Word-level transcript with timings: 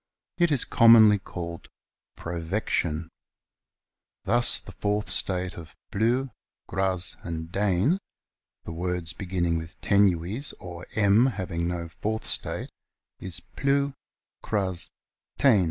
It 0.39 0.51
is 0.51 0.65
commonly 0.65 1.19
called 1.19 1.69
provection. 2.17 3.09
Thus, 4.23 4.59
the 4.59 4.71
fourth 4.71 5.11
state 5.11 5.59
of 5.59 5.75
Blew, 5.91 6.31
Gras, 6.65 7.15
and 7.21 7.51
Den 7.51 7.99
(the 8.63 8.71
words 8.73 9.13
beginning 9.13 9.59
with 9.59 9.79
tenues 9.79 10.53
or 10.59 10.87
m 10.95 11.27
having 11.27 11.67
no 11.67 11.87
fourth 12.01 12.25
state) 12.25 12.71
is 13.19 13.41
Plew, 13.55 13.93
Cras, 14.41 14.89
Ten. 15.37 15.59